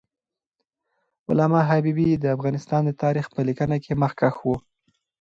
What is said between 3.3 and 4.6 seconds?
په لیکنه کې مخکښ و.